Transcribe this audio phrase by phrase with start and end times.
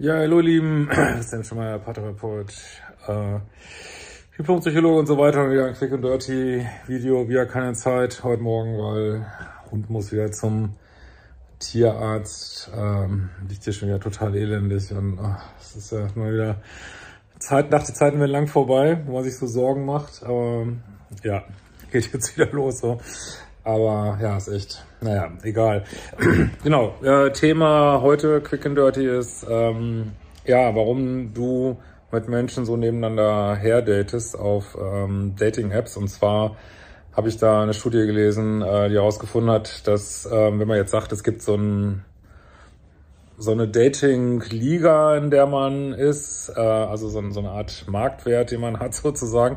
[0.00, 2.52] Ja, hallo ihr Lieben, das ist ja schon mal der Paartherapeut,
[3.06, 3.38] äh,
[4.36, 5.48] Diplompsychologe und so weiter.
[5.48, 9.24] Wieder ein Quick and Dirty Video, wieder keine Zeit heute Morgen, weil
[9.70, 10.74] Hund muss wieder zum
[11.60, 12.72] Tierarzt.
[12.74, 15.20] Ähm, liegt hier schon wieder total elendig und
[15.60, 16.56] es ist ja mal wieder
[17.38, 20.24] Zeit, nach der Zeiten werden lang vorbei, wo man sich so Sorgen macht.
[20.24, 20.66] Aber
[21.22, 21.44] ja,
[21.92, 23.00] geht jetzt wieder los so.
[23.64, 25.84] Aber ja, ist echt, naja, egal.
[26.62, 30.12] genau, äh, Thema heute Quick and Dirty ist, ähm,
[30.44, 31.78] ja, warum du
[32.12, 35.96] mit Menschen so nebeneinander herdatest auf ähm, Dating-Apps.
[35.96, 36.56] Und zwar
[37.12, 40.90] habe ich da eine Studie gelesen, äh, die herausgefunden hat, dass, ähm, wenn man jetzt
[40.90, 42.04] sagt, es gibt so ein
[43.36, 48.60] so eine Dating-Liga, in der man ist, äh, also so, so eine Art Marktwert, den
[48.60, 49.56] man hat sozusagen,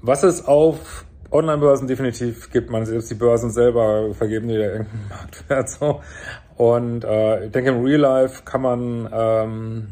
[0.00, 5.68] was es auf Online-Börsen definitiv gibt man selbst die Börsen selber vergeben dir irgendeinen Marktwert
[5.68, 6.00] so.
[6.56, 9.88] Und äh, ich denke, im Real Life kann man, ähm,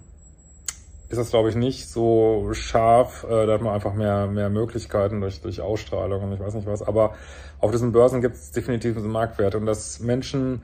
[1.08, 5.20] ist das glaube ich nicht so scharf, äh, da hat man einfach mehr, mehr Möglichkeiten
[5.20, 6.82] durch, durch Ausstrahlung und ich weiß nicht was.
[6.82, 7.14] Aber
[7.60, 10.62] auf diesen Börsen gibt es definitiv einen Marktwert und dass Menschen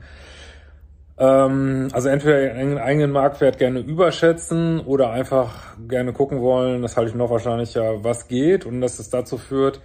[1.17, 7.11] ähm, also entweder ihren eigenen Marktwert gerne überschätzen oder einfach gerne gucken wollen, das halte
[7.11, 9.79] ich noch wahrscheinlicher, was geht und dass es dazu führt,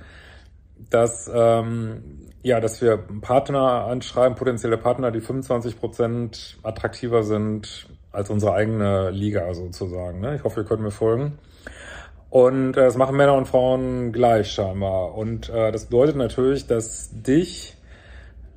[0.91, 2.03] dass, ähm,
[2.42, 9.11] ja, dass wir Partner anschreiben, potenzielle Partner, die 25 Prozent attraktiver sind als unsere eigene
[9.11, 10.20] Liga sozusagen.
[10.20, 10.36] Ne?
[10.36, 11.39] Ich hoffe, ihr könnt mir folgen.
[12.30, 15.14] Und äh, das machen Männer und Frauen gleich scheinbar.
[15.14, 17.77] Und äh, das bedeutet natürlich, dass dich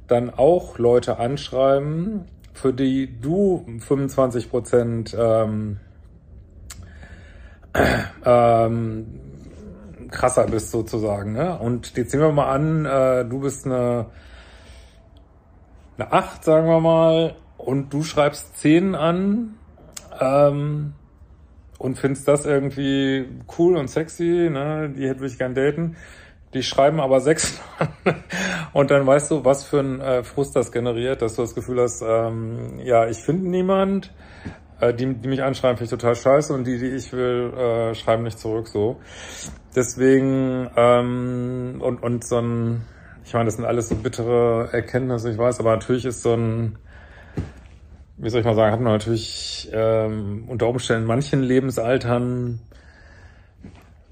[0.07, 5.79] dann auch Leute anschreiben, für die du 25 Prozent ähm,
[8.25, 9.20] ähm,
[10.11, 11.33] krasser bist sozusagen.
[11.33, 11.57] Ne?
[11.57, 14.07] Und jetzt nehmen wir mal an, äh, du bist eine,
[15.97, 19.55] eine 8, sagen wir mal, und du schreibst 10 an
[20.19, 20.93] ähm,
[21.77, 23.27] und findest das irgendwie
[23.57, 24.93] cool und sexy, ne?
[24.95, 25.95] die hätte ich gern daten.
[26.53, 27.61] Die schreiben aber sechs
[28.73, 31.79] und dann weißt du, was für ein äh, Frust das generiert, dass du das Gefühl
[31.81, 34.13] hast, ähm, ja, ich finde niemand,
[34.81, 37.95] äh, die, die mich anschreiben, finde ich total scheiße und die, die ich will, äh,
[37.95, 38.99] schreiben nicht zurück so.
[39.75, 42.81] Deswegen, ähm, und, und so ein,
[43.23, 46.77] ich meine, das sind alles so bittere Erkenntnisse, ich weiß, aber natürlich ist so ein,
[48.17, 52.59] wie soll ich mal sagen, hat man natürlich ähm, unter Umständen in manchen Lebensaltern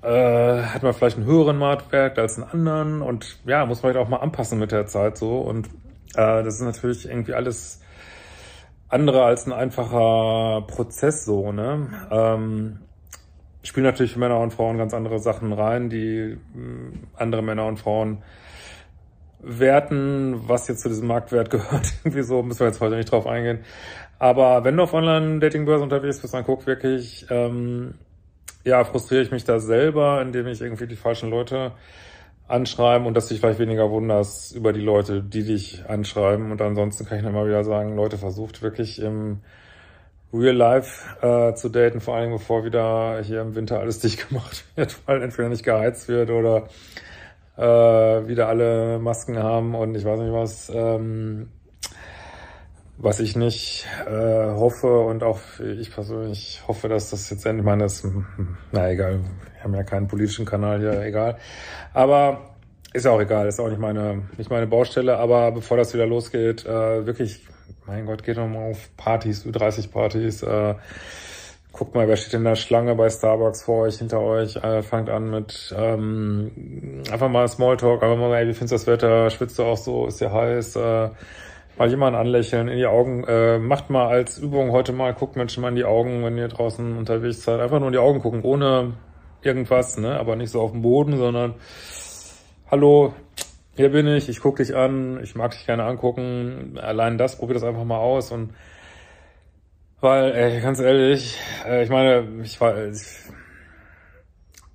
[0.01, 4.03] äh, hat man vielleicht einen höheren Marktwert als einen anderen und ja, muss man halt
[4.03, 5.68] auch mal anpassen mit der Zeit so und
[6.16, 7.81] äh, das ist natürlich irgendwie alles
[8.89, 11.88] andere als ein einfacher Prozess so, ne?
[12.11, 12.79] Ähm,
[13.63, 18.23] spielen natürlich Männer und Frauen ganz andere Sachen rein, die mh, andere Männer und Frauen
[19.41, 21.94] werten, was jetzt zu diesem Marktwert gehört.
[22.03, 23.59] Irgendwie so müssen wir jetzt heute nicht drauf eingehen.
[24.17, 27.94] Aber wenn du auf Online-Dating-Börsen unterwegs bist, dann guck wirklich, ähm,
[28.66, 31.71] ja, frustriere ich mich da selber, indem ich irgendwie die falschen Leute
[32.49, 36.51] anschreiben und dass dich vielleicht weniger wunderst über die Leute, die dich anschreiben.
[36.51, 39.41] Und ansonsten kann ich dann mal wieder sagen, Leute, versucht wirklich im
[40.33, 44.65] Real Life äh, zu daten, vor allem bevor wieder hier im Winter alles dicht gemacht
[44.75, 46.67] wird, weil entweder nicht geheizt wird oder
[47.57, 51.49] äh, wieder alle Masken haben und ich weiß nicht was, ähm,
[53.01, 57.65] was ich nicht äh, hoffe und auch ich persönlich hoffe, dass das jetzt endlich, ich
[57.65, 58.05] meine, das,
[58.71, 59.21] na egal,
[59.55, 61.38] wir haben ja keinen politischen Kanal hier, egal.
[61.93, 62.55] Aber
[62.91, 66.07] ist ja auch egal, ist auch nicht meine, nicht meine Baustelle, aber bevor das wieder
[66.07, 67.47] losgeht, äh, wirklich,
[67.85, 70.75] mein Gott, geht doch mal auf Partys, Ü30-Partys, äh,
[71.71, 75.09] guckt mal, wer steht in der Schlange bei Starbucks vor euch, hinter euch, äh, fangt
[75.09, 76.51] an mit ähm,
[77.09, 80.07] einfach mal Smalltalk, einfach mal, ey, wie findest du das Wetter, schwitzt du auch so,
[80.07, 81.09] ist dir heiß, äh,
[81.79, 85.61] mal jemanden anlächeln, in die Augen, äh, macht mal als Übung heute mal, guckt Menschen
[85.61, 87.61] mal in die Augen, wenn ihr draußen unterwegs seid.
[87.61, 88.93] Einfach nur in die Augen gucken, ohne
[89.41, 90.19] irgendwas, ne?
[90.19, 91.55] Aber nicht so auf dem Boden, sondern
[92.69, 93.13] Hallo,
[93.77, 96.77] hier bin ich, ich gucke dich an, ich mag dich gerne angucken.
[96.77, 98.53] Allein das, probier das einfach mal aus und
[100.01, 103.01] weil, ey, ganz ehrlich, äh, ich meine, ich war, ich,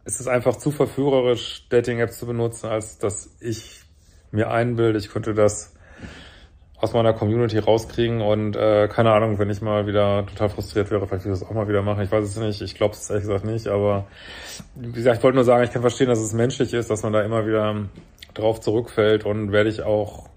[0.05, 3.83] es ist einfach zu verführerisch, Dating-Apps zu benutzen, als dass ich
[4.33, 5.74] mir einbilde, ich könnte das
[6.85, 11.07] aus meiner Community rauskriegen und äh, keine Ahnung, wenn ich mal wieder total frustriert wäre,
[11.07, 12.03] vielleicht würde ich das auch mal wieder machen.
[12.03, 14.07] Ich weiß es nicht, ich glaube es ehrlich gesagt nicht, aber
[14.75, 17.13] wie gesagt, ich wollte nur sagen, ich kann verstehen, dass es menschlich ist, dass man
[17.13, 17.87] da immer wieder
[18.35, 20.29] drauf zurückfällt und werde ich auch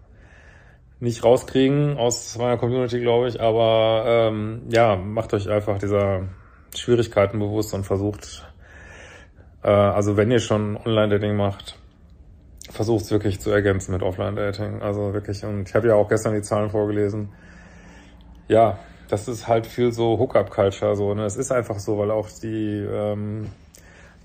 [1.00, 6.24] nicht rauskriegen aus meiner Community, glaube ich, aber ähm, ja, macht euch einfach dieser
[6.76, 8.46] Schwierigkeiten bewusst und versucht,
[9.64, 11.78] äh, also wenn ihr schon Online-Dating macht,
[12.78, 14.82] versucht es wirklich zu ergänzen mit Offline-Dating.
[14.82, 17.30] Also wirklich, und ich habe ja auch gestern die Zahlen vorgelesen.
[18.48, 18.80] Ja,
[19.10, 20.96] das ist halt viel so Hookup-Culture.
[20.96, 21.26] So, ne?
[21.26, 23.48] Es ist einfach so, weil auch die, ähm,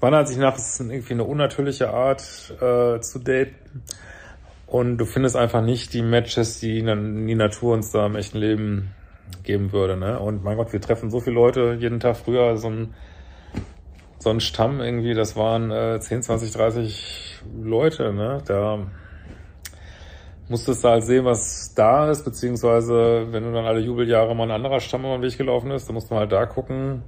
[0.00, 2.22] meiner Ansicht nach ist es irgendwie eine unnatürliche Art
[2.60, 3.82] äh, zu daten.
[4.66, 8.94] Und du findest einfach nicht die Matches, die die Natur uns da im echten Leben
[9.44, 9.96] geben würde.
[9.96, 10.18] Ne?
[10.18, 12.16] Und mein Gott, wir treffen so viele Leute jeden Tag.
[12.16, 12.94] Früher so ein,
[14.22, 18.42] so ein Stamm irgendwie, das waren äh, 10, 20, 30 Leute, ne?
[18.46, 18.78] Da
[20.48, 24.50] musstest du halt sehen, was da ist, beziehungsweise wenn du dann alle Jubeljahre mal ein
[24.50, 27.02] anderer Stamm über den Weg gelaufen ist, dann musst du halt da gucken,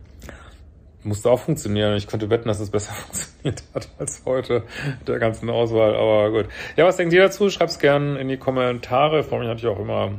[1.03, 1.95] musste auch funktionieren.
[1.97, 4.65] Ich könnte wetten, dass es besser funktioniert hat als heute
[5.07, 5.95] der ganzen Auswahl.
[5.95, 6.49] Aber gut.
[6.77, 7.51] Ja, was denkt ihr dazu?
[7.51, 9.21] Schreibt's gerne in die Kommentare.
[9.21, 10.13] Ich freue mich natürlich auch immer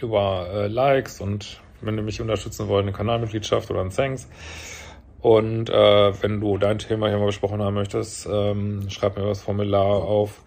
[0.00, 4.28] über äh, Likes und wenn du mich unterstützen wollt, eine Kanalmitgliedschaft oder ein Thanks.
[5.20, 9.42] Und äh, wenn du dein Thema hier mal besprochen haben möchtest, ähm, schreib mir das
[9.42, 10.42] Formular auf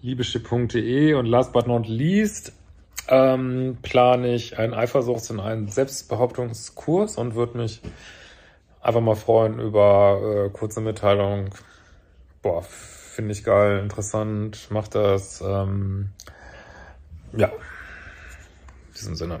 [0.00, 2.52] liebeschipp.de und last but not least
[3.08, 7.80] ähm, plane ich einen Eifersuchts- und einen Selbstbehauptungskurs und würde mich
[8.80, 11.50] einfach mal freuen über äh, kurze Mitteilung.
[12.42, 15.40] Boah, finde ich geil, interessant, mach das.
[15.40, 16.10] Ähm,
[17.36, 19.40] ja, in diesem Sinne.